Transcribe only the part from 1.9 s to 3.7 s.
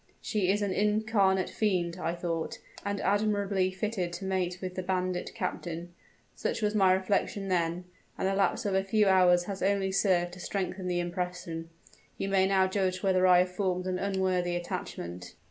I thought, 'and admirably